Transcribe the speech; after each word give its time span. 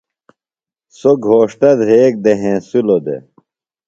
سوۡ 0.97 1.17
گھوݜٹہ 1.25 1.71
دھریگ 1.79 2.13
دے 2.23 2.33
ہنسِلوۡ 2.41 3.01
دےۡ۔ 3.05 3.21